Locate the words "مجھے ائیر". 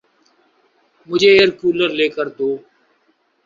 1.07-1.49